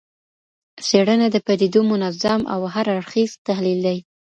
[0.85, 3.97] څېړنه د پدیدو منظم او هر اړخیز تحلیل دی.